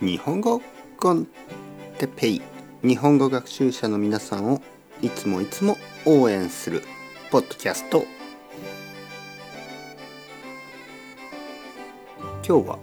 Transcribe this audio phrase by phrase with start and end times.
[0.00, 0.62] 日本語
[0.96, 1.26] コン
[1.98, 2.42] テペイ。
[2.84, 4.62] 日本語学習者の皆さんを
[5.02, 6.84] いつもいつも応援する
[7.32, 8.04] ポッドキャスト。
[12.46, 12.78] 今日は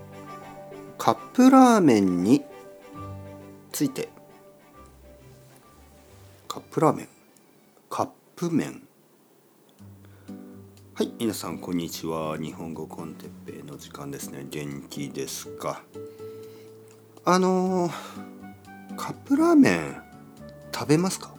[0.98, 2.44] カップラーメンに
[3.72, 4.10] ついて。
[6.50, 7.08] カップラーメン。
[7.90, 8.82] カップ麺。
[10.96, 12.38] はい皆さんこんにちは。
[12.38, 14.46] 日本語コンテッペイの時間ですね。
[14.50, 15.82] 元気ですか？
[17.28, 17.92] あのー、
[18.96, 20.02] カップラーメン
[20.72, 21.34] 食べますか？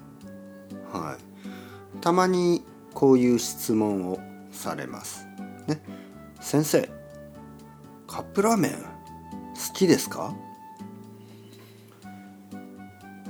[0.92, 2.00] はい。
[2.00, 4.18] たまにこういう質問を
[4.50, 5.28] されます。
[5.68, 5.80] ね。
[6.40, 6.90] 先生
[8.08, 8.78] カップラーメン好
[9.74, 10.34] きですか？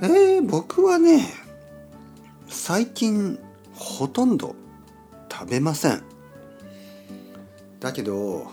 [0.01, 1.27] えー、僕はね
[2.49, 3.39] 最近
[3.75, 4.57] ほとんど
[5.31, 6.03] 食べません。
[7.81, 8.51] だけど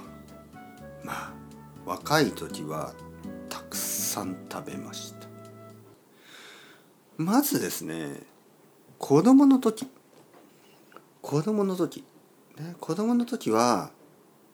[1.06, 1.34] まあ
[1.86, 2.94] 若い時は
[4.13, 5.27] さん食べました。
[7.17, 8.22] まずですね
[9.00, 9.88] 子供の時。
[11.22, 12.03] 子供の時、
[12.58, 13.92] ね、子供の時は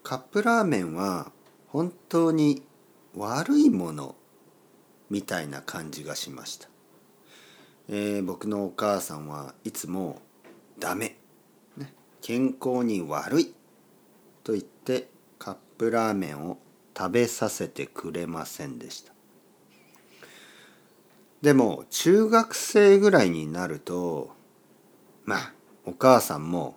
[0.02, 1.32] カップラーメンは
[1.66, 2.62] 本当に
[3.16, 4.14] 悪いもの
[5.10, 6.68] みたいな感じがしました、
[7.88, 10.22] えー、僕のお母さんはいつも
[10.78, 11.16] 「ダメ」
[11.76, 13.54] ね、健康に悪い。
[14.44, 15.08] と言って
[15.38, 16.58] カップラーメンを
[16.96, 19.12] 食べさせてくれませんでした。
[21.42, 24.30] でも中学生ぐらいになると
[25.24, 25.52] まあ
[25.84, 26.76] お母さんも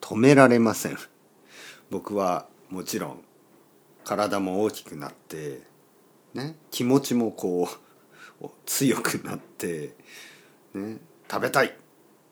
[0.00, 0.98] 止められません。
[1.90, 3.24] 僕はもちろん
[4.04, 5.62] 体も大きくなって
[6.34, 7.68] ね気持ちもこ
[8.40, 9.94] う強くなって
[10.74, 10.98] ね
[11.30, 11.76] 食べたい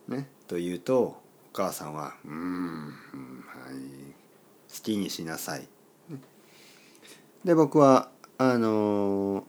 [0.06, 1.16] ねと言うとお
[1.52, 2.94] 母さんは「うん
[3.46, 3.74] はい
[4.72, 5.68] 好きにしなさい」
[7.44, 9.44] で僕はあの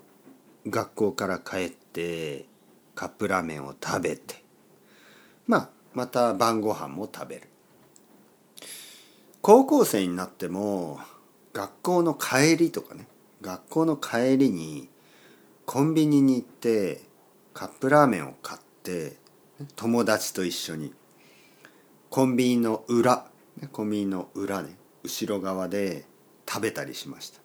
[0.67, 1.78] 学校から帰って
[2.95, 4.43] カップラーメンを食べて
[5.47, 7.47] まあまた晩ご飯も食べる。
[9.41, 10.99] 高校生になっても
[11.53, 13.07] 学校の帰りとかね
[13.41, 14.89] 学校の帰りに
[15.65, 17.01] コンビニに行って
[17.53, 19.13] カップラーメンを買って
[19.75, 20.93] 友達と一緒に
[22.09, 23.25] コンビニの裏
[23.71, 26.05] コンビニの裏ね後ろ側で
[26.47, 27.39] 食べたりしました。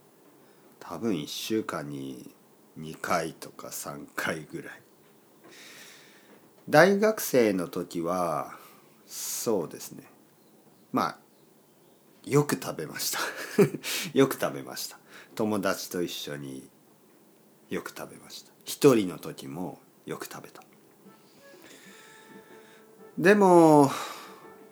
[0.81, 2.31] 多分1週間に
[2.79, 4.81] 2回とか3回ぐらい。
[6.69, 8.57] 大学生の時は
[9.07, 10.05] そうですね。
[10.93, 11.17] まあ
[12.25, 13.19] よく食べました。
[14.15, 14.99] よく食べました。
[15.35, 16.69] 友達と一緒に
[17.69, 18.53] よく食べました。
[18.65, 20.62] 一人の時もよく食べた。
[23.19, 23.91] でも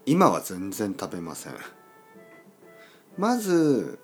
[0.06, 1.54] 今は全然食べません。
[3.19, 3.98] まず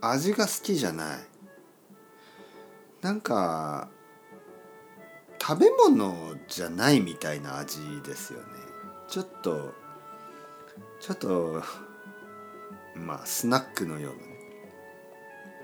[0.00, 1.29] 味が好きじゃない。
[3.02, 3.88] なんか
[5.40, 8.44] 食べ物じゃないみたいな味ですよね。
[9.08, 9.72] ちょっと
[11.00, 11.62] ちょっと
[12.94, 14.26] まあスナックのようなね。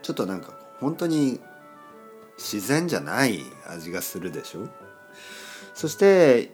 [0.02, 1.40] ちょっとなんか本当に
[2.38, 4.68] 自然じゃない味がするでしょ？
[5.74, 6.52] そして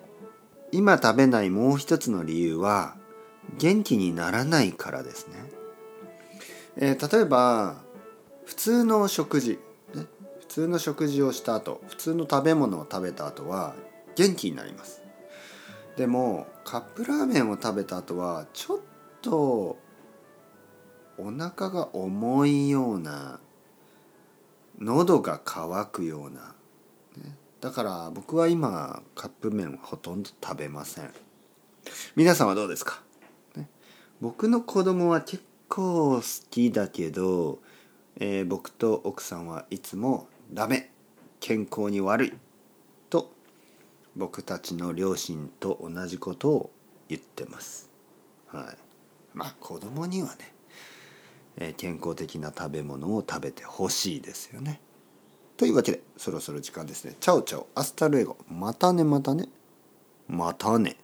[0.73, 2.97] 今食べないもう一つの理由は
[3.59, 5.35] 元気にならないからですね。
[6.77, 7.77] えー、例えば
[8.47, 9.59] 普通の食事、
[10.53, 13.75] 通の食事をした後普通の食べ物を食べた後は
[14.17, 15.03] 元気になります。
[15.97, 18.79] でもカップラーメンを食べた後はちょっ
[19.23, 19.79] と
[21.17, 23.41] お腹が重いような
[24.79, 26.55] 喉が渇くような、
[27.17, 31.11] ね、だから僕は今カップ麺はほとんど食べません。
[32.15, 33.01] 皆さんはどうですか、
[33.57, 33.71] ね、
[34.21, 37.61] 僕の子供は結構好きだけど、
[38.17, 40.91] えー、僕と奥さんはいつも「ダメ
[41.41, 42.33] 健康に悪い」
[43.09, 43.33] と
[44.15, 46.71] 僕たちの両親と同じことを
[47.09, 47.91] 言ってます。
[48.49, 48.77] はい、
[49.35, 50.55] まあ子供にはね、
[51.57, 54.81] えー、健康的な食べ物を食べてほしいですよね。
[55.57, 57.17] というわけでそろそろ時間ですね。
[57.19, 59.49] チャオチャオ hasta luego またねまたね
[60.29, 60.97] またね。